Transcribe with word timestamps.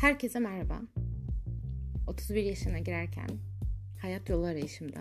Herkese 0.00 0.38
merhaba. 0.38 0.80
31 2.06 2.42
yaşına 2.42 2.78
girerken 2.78 3.28
hayat 4.02 4.28
yolu 4.28 4.46
arayışımda 4.46 5.00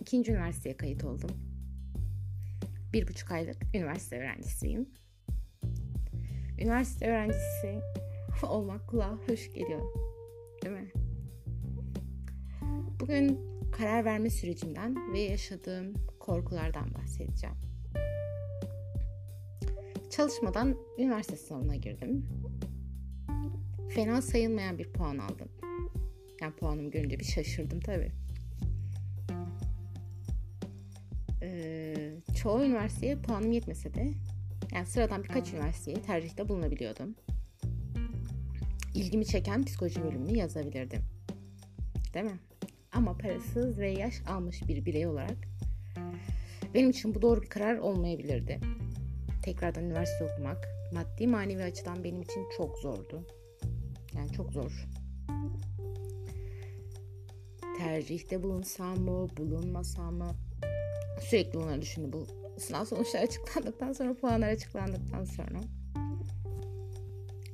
ikinci 0.00 0.32
üniversiteye 0.32 0.76
kayıt 0.76 1.04
oldum. 1.04 1.30
Bir 2.92 3.08
buçuk 3.08 3.30
aylık 3.30 3.56
üniversite 3.74 4.18
öğrencisiyim. 4.18 4.88
Üniversite 6.58 7.06
öğrencisi 7.06 7.80
olmak 8.42 8.88
kulağa 8.88 9.18
hoş 9.26 9.52
geliyor. 9.52 9.82
Değil 10.64 10.76
mi? 10.76 10.92
Bugün 13.00 13.40
karar 13.72 14.04
verme 14.04 14.30
sürecimden 14.30 15.12
ve 15.12 15.20
yaşadığım 15.20 15.94
korkulardan 16.20 16.94
bahsedeceğim. 16.94 17.56
Çalışmadan 20.10 20.76
üniversite 20.98 21.36
sınavına 21.36 21.76
girdim 21.76 22.26
fena 23.88 24.22
sayılmayan 24.22 24.78
bir 24.78 24.92
puan 24.92 25.18
aldım. 25.18 25.48
Yani 26.40 26.54
puanımı 26.54 26.90
görünce 26.90 27.18
bir 27.18 27.24
şaşırdım 27.24 27.80
tabii. 27.80 28.12
Ee, 31.42 32.14
çoğu 32.42 32.64
üniversiteye 32.64 33.16
puanım 33.16 33.52
yetmese 33.52 33.94
de 33.94 34.12
yani 34.72 34.86
sıradan 34.86 35.24
birkaç 35.24 35.52
üniversiteye 35.52 36.02
tercihte 36.02 36.48
bulunabiliyordum. 36.48 37.14
İlgimi 38.94 39.26
çeken 39.26 39.64
psikoloji 39.64 40.02
bölümünü 40.02 40.36
yazabilirdim. 40.38 41.02
Değil 42.14 42.26
mi? 42.26 42.38
Ama 42.92 43.18
parasız 43.18 43.78
ve 43.78 43.90
yaş 43.90 44.14
almış 44.28 44.68
bir 44.68 44.84
birey 44.84 45.06
olarak 45.06 45.36
benim 46.74 46.90
için 46.90 47.14
bu 47.14 47.22
doğru 47.22 47.42
bir 47.42 47.48
karar 47.48 47.78
olmayabilirdi. 47.78 48.60
Tekrardan 49.42 49.84
üniversite 49.84 50.24
okumak 50.24 50.68
maddi 50.92 51.26
manevi 51.26 51.62
açıdan 51.62 52.04
benim 52.04 52.22
için 52.22 52.44
çok 52.56 52.78
zordu. 52.78 53.26
Yani 54.16 54.32
çok 54.32 54.52
zor. 54.52 54.86
Tercihte 57.78 58.42
bulunsam 58.42 58.98
mı, 58.98 59.28
bulunmasam 59.36 60.14
mı? 60.14 60.30
Sürekli 61.20 61.58
bunları 61.58 61.82
düşündüm. 61.82 62.12
Bu 62.12 62.26
sınav 62.60 62.84
sonuçları 62.84 63.22
açıklandıktan 63.22 63.92
sonra, 63.92 64.14
puanlar 64.14 64.48
açıklandıktan 64.48 65.24
sonra. 65.24 65.60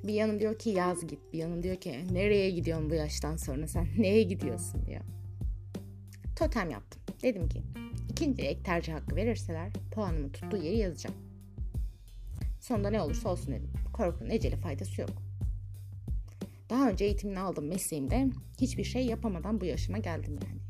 Bir 0.04 0.14
yanım 0.14 0.40
diyor 0.40 0.58
ki 0.58 0.70
yaz 0.70 1.06
git. 1.06 1.32
Bir 1.32 1.38
yanım 1.38 1.62
diyor 1.62 1.76
ki 1.76 2.04
nereye 2.12 2.50
gidiyorsun 2.50 2.90
bu 2.90 2.94
yaştan 2.94 3.36
sonra 3.36 3.66
sen 3.66 3.88
neye 3.98 4.22
gidiyorsun 4.22 4.86
diyor. 4.86 5.00
Totem 6.36 6.70
yaptım. 6.70 7.02
Dedim 7.22 7.48
ki 7.48 7.62
ikinci 8.10 8.42
ek 8.42 8.62
tercih 8.62 8.94
hakkı 8.94 9.16
verirseler 9.16 9.72
puanımı 9.94 10.32
tuttuğu 10.32 10.56
yeri 10.56 10.76
yazacağım. 10.76 11.16
Sonunda 12.60 12.90
ne 12.90 13.00
olursa 13.00 13.28
olsun 13.28 13.52
dedim. 13.52 13.70
Korkunun 13.92 14.30
eceli 14.30 14.56
faydası 14.56 15.00
yok. 15.00 15.10
Daha 16.72 16.88
önce 16.88 17.04
eğitimini 17.04 17.40
aldım 17.40 17.66
mesleğimde. 17.66 18.28
Hiçbir 18.60 18.84
şey 18.84 19.06
yapamadan 19.06 19.60
bu 19.60 19.64
yaşıma 19.64 19.98
geldim 19.98 20.38
yani. 20.44 20.60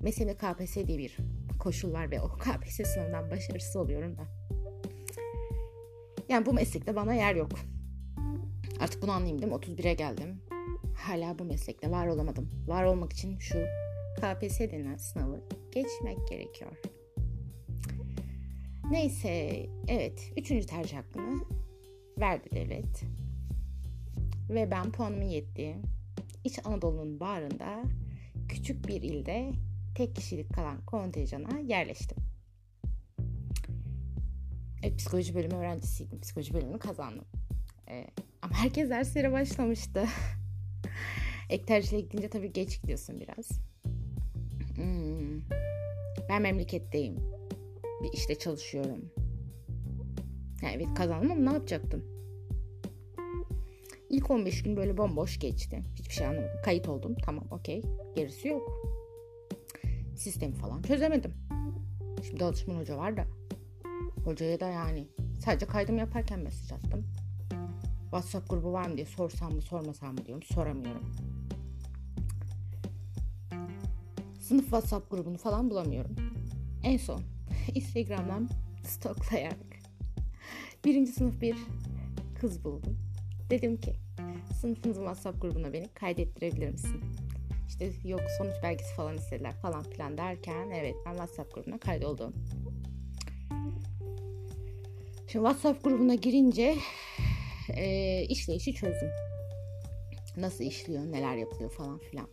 Mesleğimde 0.00 0.36
KPSS 0.36 0.74
diye 0.74 0.98
bir 0.98 1.16
koşul 1.58 1.92
var 1.92 2.10
ve 2.10 2.20
o 2.20 2.28
KPSS 2.28 2.94
sınavından 2.94 3.30
başarısız 3.30 3.76
oluyorum 3.76 4.16
da. 4.16 4.22
Yani 6.28 6.46
bu 6.46 6.52
meslekte 6.52 6.96
bana 6.96 7.14
yer 7.14 7.34
yok. 7.34 7.50
Artık 8.80 9.02
bunu 9.02 9.12
anlayayım 9.12 9.42
değil 9.42 9.52
mi? 9.52 9.58
31'e 9.58 9.94
geldim. 9.94 10.40
Hala 10.96 11.38
bu 11.38 11.44
meslekte 11.44 11.90
var 11.90 12.06
olamadım. 12.06 12.50
Var 12.66 12.84
olmak 12.84 13.12
için 13.12 13.38
şu 13.38 13.58
KPSS 14.16 14.60
denen 14.60 14.96
sınavı 14.96 15.40
geçmek 15.72 16.28
gerekiyor. 16.28 16.72
Neyse, 18.90 19.66
evet. 19.88 20.32
Üçüncü 20.36 20.66
tercih 20.66 20.96
hakkını 20.98 21.40
verdi 22.18 22.48
devlet 22.52 23.04
ve 24.50 24.70
ben 24.70 24.92
puanımın 24.92 25.24
yettiği 25.24 25.76
İç 26.44 26.58
Anadolu'nun 26.64 27.20
bağrında 27.20 27.82
küçük 28.48 28.88
bir 28.88 29.02
ilde 29.02 29.52
tek 29.94 30.16
kişilik 30.16 30.54
kalan 30.54 30.84
kontenjana 30.86 31.58
yerleştim. 31.58 32.18
Evet, 34.82 34.98
psikoloji 34.98 35.34
bölümü 35.34 35.54
öğrencisiydim. 35.54 36.20
Psikoloji 36.20 36.54
bölümünü 36.54 36.78
kazandım. 36.78 37.24
Ee, 37.88 38.06
ama 38.42 38.54
herkes 38.54 38.90
derslere 38.90 39.32
başlamıştı. 39.32 40.04
Ek 41.50 41.64
tercihle 41.66 42.00
gidince 42.00 42.30
tabii 42.30 42.52
geç 42.52 42.82
gidiyorsun 42.82 43.20
biraz. 43.20 43.48
Hmm. 44.76 45.40
Ben 46.28 46.42
memleketteyim. 46.42 47.16
Bir 48.02 48.12
işte 48.12 48.34
çalışıyorum. 48.34 49.12
Yani 50.62 50.74
evet 50.76 50.94
kazandım 50.94 51.30
ama 51.30 51.40
ne 51.40 51.52
yapacaktım? 51.52 52.17
İlk 54.10 54.30
15 54.30 54.62
gün 54.62 54.76
böyle 54.76 54.96
bomboş 54.96 55.38
geçti. 55.38 55.82
Hiçbir 55.94 56.14
şey 56.14 56.26
anlamadım. 56.26 56.62
Kayıt 56.64 56.88
oldum. 56.88 57.16
Tamam 57.24 57.44
okey. 57.50 57.82
Gerisi 58.16 58.48
yok. 58.48 58.92
Sistemi 60.16 60.54
falan 60.54 60.82
çözemedim. 60.82 61.34
Şimdi 62.22 62.44
alışman 62.44 62.76
hoca 62.76 62.96
var 62.96 63.16
da. 63.16 63.24
Hocaya 64.24 64.60
da 64.60 64.68
yani 64.68 65.08
sadece 65.44 65.66
kaydım 65.66 65.98
yaparken 65.98 66.40
mesaj 66.40 66.72
attım. 66.72 67.06
WhatsApp 68.02 68.50
grubu 68.50 68.72
var 68.72 68.86
mı 68.86 68.96
diye 68.96 69.06
sorsam 69.06 69.54
mı 69.54 69.62
sormasam 69.62 70.14
mı 70.14 70.26
diyorum. 70.26 70.42
Soramıyorum. 70.42 71.14
Sınıf 74.40 74.64
WhatsApp 74.64 75.10
grubunu 75.10 75.38
falan 75.38 75.70
bulamıyorum. 75.70 76.16
En 76.82 76.96
son 76.96 77.20
Instagram'dan 77.74 78.48
stoklayarak 78.84 79.78
birinci 80.84 81.12
sınıf 81.12 81.40
bir 81.40 81.56
kız 82.40 82.64
buldum. 82.64 83.07
Dedim 83.50 83.76
ki 83.76 83.94
sınıfınızın 84.60 85.00
WhatsApp 85.00 85.42
grubuna 85.42 85.72
beni 85.72 85.88
kaydettirebilir 85.88 86.70
misin? 86.70 87.00
İşte 87.68 87.92
yok 88.04 88.20
sonuç 88.38 88.54
belgesi 88.62 88.94
falan 88.94 89.16
istediler 89.16 89.54
falan 89.62 89.82
filan 89.82 90.18
derken 90.18 90.70
evet 90.70 90.94
ben 91.06 91.10
WhatsApp 91.10 91.54
grubuna 91.54 91.78
kaydoldum. 91.78 92.34
Şimdi 95.32 95.46
WhatsApp 95.46 95.84
grubuna 95.84 96.14
girince 96.14 96.76
e, 97.76 98.22
işleyişi 98.22 98.74
çözdüm. 98.74 99.10
Nasıl 100.36 100.64
işliyor, 100.64 101.12
neler 101.12 101.36
yapılıyor 101.36 101.70
falan 101.70 101.98
filan. 101.98 102.28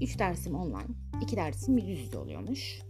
3 0.00 0.18
dersim 0.18 0.54
online, 0.54 0.94
2 1.22 1.36
dersim 1.36 1.78
yüz 1.78 2.00
yüze 2.00 2.18
oluyormuş. 2.18 2.80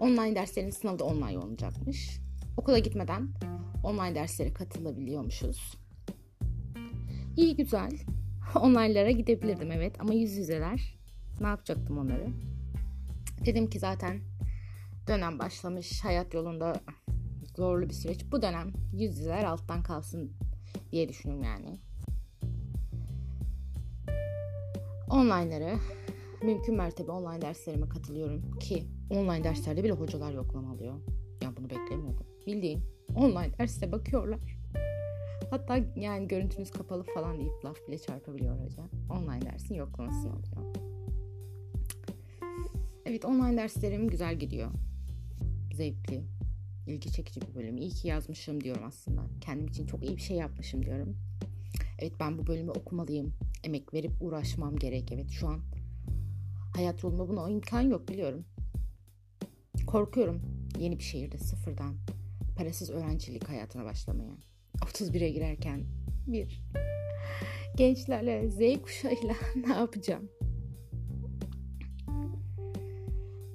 Online 0.00 0.34
derslerin 0.34 0.70
sınavı 0.70 0.98
da 0.98 1.04
online 1.04 1.38
olacakmış. 1.38 2.20
Okula 2.56 2.78
gitmeden 2.78 3.28
online 3.84 4.14
derslere 4.14 4.52
katılabiliyormuşuz. 4.52 5.81
İyi 7.36 7.56
güzel. 7.56 7.90
Online'lara 8.54 9.10
gidebilirdim 9.10 9.72
evet 9.72 10.00
ama 10.00 10.12
yüz 10.12 10.36
yüzeler. 10.36 10.98
Ne 11.40 11.46
yapacaktım 11.46 11.98
onları? 11.98 12.26
Dedim 13.46 13.70
ki 13.70 13.78
zaten 13.78 14.20
dönem 15.08 15.38
başlamış. 15.38 16.04
Hayat 16.04 16.34
yolunda 16.34 16.80
zorlu 17.56 17.88
bir 17.88 17.94
süreç. 17.94 18.32
Bu 18.32 18.42
dönem 18.42 18.72
yüz 18.92 19.18
yüzeler 19.18 19.44
alttan 19.44 19.82
kalsın 19.82 20.32
diye 20.92 21.08
düşünüyorum 21.08 21.44
yani. 21.44 21.80
Online'ları 25.10 25.78
mümkün 26.42 26.76
mertebe 26.76 27.10
online 27.10 27.42
derslerime 27.42 27.88
katılıyorum 27.88 28.58
ki 28.58 28.84
online 29.10 29.44
derslerde 29.44 29.84
bile 29.84 29.92
hocalar 29.92 30.32
yoklama 30.32 30.72
alıyor. 30.72 30.94
Yani 31.42 31.56
bunu 31.56 31.70
beklemiyordum. 31.70 32.26
Bildiğin 32.46 32.80
online 33.16 33.58
derste 33.58 33.92
bakıyorlar. 33.92 34.61
Hatta 35.52 35.78
yani 35.96 36.28
görüntünüz 36.28 36.70
kapalı 36.70 37.02
falan 37.14 37.38
deyip 37.38 37.64
laf 37.64 37.88
bile 37.88 37.98
çarpabiliyor 37.98 38.64
hoca. 38.64 38.82
Online 39.10 39.42
dersin 39.42 39.74
yoklamasını 39.74 40.32
alıyor. 40.32 40.74
Evet 43.06 43.24
online 43.24 43.56
derslerim 43.56 44.08
güzel 44.08 44.38
gidiyor. 44.38 44.70
Zevkli, 45.74 46.24
ilgi 46.86 47.12
çekici 47.12 47.40
bir 47.40 47.54
bölüm. 47.54 47.76
İyi 47.76 47.90
ki 47.90 48.08
yazmışım 48.08 48.64
diyorum 48.64 48.84
aslında. 48.86 49.20
Kendim 49.40 49.66
için 49.66 49.86
çok 49.86 50.04
iyi 50.04 50.16
bir 50.16 50.22
şey 50.22 50.36
yapmışım 50.36 50.86
diyorum. 50.86 51.16
Evet 51.98 52.12
ben 52.20 52.38
bu 52.38 52.46
bölümü 52.46 52.70
okumalıyım. 52.70 53.32
Emek 53.64 53.94
verip 53.94 54.12
uğraşmam 54.20 54.76
gerek. 54.76 55.12
Evet 55.12 55.30
şu 55.30 55.48
an 55.48 55.60
hayat 56.74 57.02
yolunda 57.02 57.28
buna 57.28 57.50
imkan 57.50 57.80
yok 57.80 58.08
biliyorum. 58.08 58.44
Korkuyorum 59.86 60.42
yeni 60.78 60.98
bir 60.98 61.04
şehirde 61.04 61.38
sıfırdan 61.38 61.94
parasız 62.56 62.90
öğrencilik 62.90 63.48
hayatına 63.48 63.84
başlamaya. 63.84 64.51
31'e 64.80 65.30
girerken 65.30 65.84
bir 66.26 66.62
gençlerle 67.76 68.50
Z 68.50 68.82
kuşağıyla 68.82 69.34
ne 69.66 69.72
yapacağım? 69.72 70.28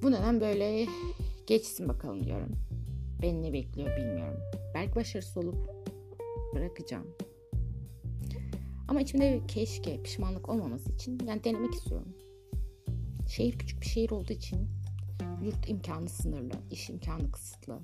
Bu 0.04 0.12
neden 0.12 0.42
böyle 0.42 0.88
geçsin 1.48 1.88
bakalım 1.88 2.24
diyorum. 2.24 2.52
Beni 3.22 3.44
ne 3.44 3.54
bekliyor 3.54 3.98
bilmiyorum. 3.98 4.40
Belki 4.74 4.96
başarısız 4.96 5.38
olup 5.38 5.70
bırakacağım. 6.56 7.08
Ama 8.88 9.02
içimde 9.02 9.42
keşke 9.48 10.04
pişmanlık 10.04 10.50
olmaması 10.50 10.92
için 10.92 11.20
yani 11.28 11.44
denemek 11.44 11.74
istiyorum. 11.74 12.16
Şehir 13.30 13.58
küçük 13.60 13.82
bir 13.82 13.86
şehir 13.86 14.10
olduğu 14.10 14.34
için 14.34 14.68
yurt 15.44 15.70
imkanı 15.70 16.10
sınırlı, 16.10 16.54
iş 16.72 16.90
imkanı 16.90 17.32
kısıtlı. 17.32 17.80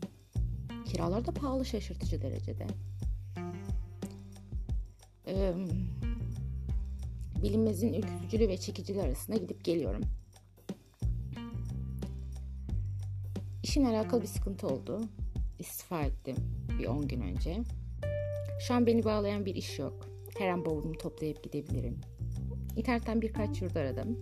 Kiralar 0.86 1.26
da 1.26 1.32
pahalı 1.32 1.66
şaşırtıcı 1.66 2.22
derecede. 2.22 2.68
E, 5.28 5.54
bilinmezin 7.44 7.94
ürkütücülüğü 7.94 8.48
ve 8.48 8.58
çekiciliği 8.58 9.04
arasında 9.04 9.38
gidip 9.38 9.64
geliyorum. 9.64 10.02
İşin 13.64 13.84
alakalı 13.84 14.22
bir 14.22 14.28
sıkıntı 14.28 14.68
oldu. 14.68 15.02
İstifa 15.60 16.02
ettim 16.02 16.36
bir 16.80 16.86
10 16.86 17.08
gün 17.08 17.22
önce. 17.22 17.58
Şu 18.68 18.74
an 18.74 18.88
beni 18.88 19.04
bağlayan 19.04 19.46
bir 19.46 19.56
iş 19.56 19.80
yok. 19.80 20.08
Her 20.38 20.50
an 20.50 20.66
bavulumu 20.66 20.98
toplayıp 20.98 21.44
gidebilirim. 21.44 21.98
İnternetten 22.76 23.22
birkaç 23.22 23.62
yurt 23.62 23.78
aradım. 23.78 24.20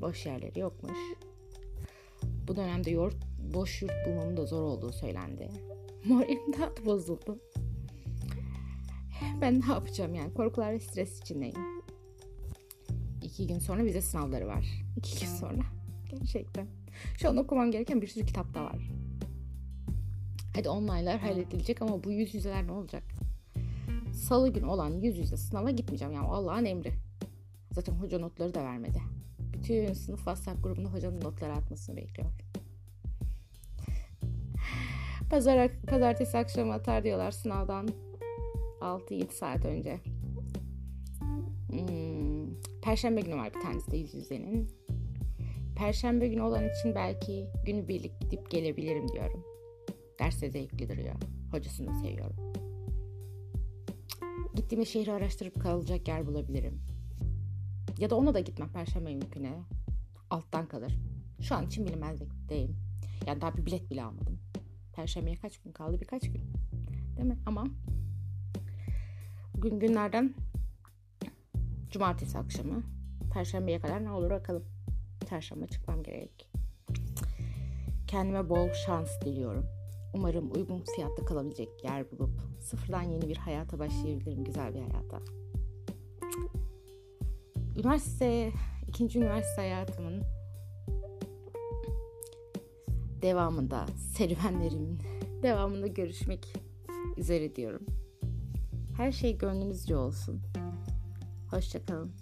Boş 0.00 0.26
yerleri 0.26 0.60
yokmuş. 0.60 0.98
Bu 2.48 2.56
dönemde 2.56 2.90
yurt, 2.90 3.16
boş 3.54 3.82
yurt 3.82 3.92
bulmamın 4.06 4.36
da 4.36 4.46
zor 4.46 4.62
olduğu 4.62 4.92
söylendi. 4.92 5.48
Moralim 6.04 6.52
daha 6.52 6.76
da 6.76 6.86
bozuldu. 6.86 7.38
Ben 9.40 9.60
ne 9.60 9.72
yapacağım 9.72 10.14
yani? 10.14 10.34
Korkular 10.34 10.72
ve 10.72 10.80
stres 10.80 11.20
içindeyim. 11.20 11.56
İki 13.22 13.46
gün 13.46 13.58
sonra 13.58 13.84
vize 13.84 14.00
sınavları 14.00 14.46
var. 14.46 14.66
İki 14.96 15.20
gün 15.20 15.32
sonra. 15.32 15.62
Gerçekten. 16.10 16.66
Şu 17.18 17.28
an 17.28 17.36
okumam 17.36 17.70
gereken 17.70 18.02
bir 18.02 18.06
sürü 18.06 18.26
kitap 18.26 18.54
da 18.54 18.64
var. 18.64 18.90
Hadi 20.56 20.68
online'lar 20.68 21.18
halledilecek 21.18 21.82
ama 21.82 22.04
bu 22.04 22.12
yüz 22.12 22.34
yüzeler 22.34 22.66
ne 22.66 22.72
olacak? 22.72 23.02
Salı 24.12 24.52
günü 24.52 24.66
olan 24.66 24.90
yüz 24.90 25.18
yüze 25.18 25.36
sınava 25.36 25.70
gitmeyeceğim. 25.70 26.14
Yani 26.14 26.26
Allah'ın 26.26 26.64
emri. 26.64 26.92
Zaten 27.72 27.92
hoca 27.92 28.18
notları 28.18 28.54
da 28.54 28.64
vermedi. 28.64 29.02
Bütün 29.52 29.92
sınıf 29.92 30.18
WhatsApp 30.18 30.64
grubunda 30.64 30.88
hocanın 30.88 31.20
notları 31.20 31.52
atmasını 31.52 31.96
bekliyor. 31.96 32.30
Pazar, 35.30 35.70
pazartesi 35.86 36.38
akşamı 36.38 36.72
atar 36.72 37.04
diyorlar 37.04 37.30
sınavdan 37.30 37.88
6-7 38.82 39.30
saat 39.32 39.64
önce. 39.64 40.00
Hmm, 41.70 42.60
Perşembe 42.82 43.20
günü 43.20 43.36
var 43.36 43.54
bir 43.54 43.60
tanesi 43.60 43.90
de 43.90 43.96
yüz 43.96 44.14
yüzenin. 44.14 44.68
Perşembe 45.76 46.28
günü 46.28 46.42
olan 46.42 46.64
için 46.68 46.94
belki 46.94 47.46
günü 47.66 47.88
birlik 47.88 48.20
gidip 48.20 48.50
gelebilirim 48.50 49.08
diyorum. 49.08 49.44
Derse 50.18 50.50
zevkli 50.50 50.88
duruyor. 50.88 51.14
Hocasını 51.50 51.88
da 51.88 51.94
seviyorum. 51.94 52.36
Gittiğimde 54.54 54.86
şehri 54.86 55.12
araştırıp 55.12 55.62
kalacak 55.62 56.08
yer 56.08 56.26
bulabilirim. 56.26 56.80
Ya 57.98 58.10
da 58.10 58.16
ona 58.16 58.34
da 58.34 58.40
gitmem 58.40 58.68
Perşembe 58.68 59.12
güne. 59.12 59.52
Alttan 60.30 60.66
kalır. 60.66 60.92
Şu 61.40 61.54
an 61.54 61.66
için 61.66 61.86
bilinmezlikteyim. 61.86 62.76
Yani 63.26 63.40
daha 63.40 63.56
bir 63.56 63.66
bilet 63.66 63.90
bile 63.90 64.04
almadım. 64.04 64.38
Perşembeye 64.92 65.36
kaç 65.36 65.58
gün 65.58 65.72
kaldı? 65.72 66.00
Birkaç 66.00 66.22
gün. 66.22 66.42
Değil 67.16 67.28
mi? 67.28 67.38
Ama 67.46 67.66
bugün 69.62 69.80
günlerden 69.80 70.34
cumartesi 71.90 72.38
akşamı 72.38 72.82
Perşembeye 73.32 73.80
kadar 73.80 74.04
ne 74.04 74.10
olur 74.10 74.30
bakalım. 74.30 74.64
Çarşamba 75.28 75.66
çıkmam 75.66 76.02
gerek. 76.02 76.50
Kendime 78.06 78.48
bol 78.48 78.72
şans 78.86 79.20
diliyorum. 79.24 79.66
Umarım 80.14 80.52
uygun 80.52 80.84
fiyatlı 80.96 81.24
kalabilecek 81.24 81.84
yer 81.84 82.10
bulup 82.10 82.30
sıfırdan 82.60 83.02
yeni 83.02 83.28
bir 83.28 83.36
hayata 83.36 83.78
başlayabilirim. 83.78 84.44
Güzel 84.44 84.74
bir 84.74 84.80
hayata. 84.80 85.18
Üniversite, 87.76 88.52
ikinci 88.88 89.18
üniversite 89.18 89.60
hayatımın 89.60 90.22
devamında, 93.22 93.86
serüvenlerimin 93.86 94.98
devamında 95.42 95.86
görüşmek 95.86 96.52
üzere 97.16 97.56
diyorum. 97.56 98.01
Her 98.96 99.12
şey 99.12 99.38
gönlünüzce 99.38 99.96
olsun. 99.96 100.42
Hoşçakalın. 101.50 102.12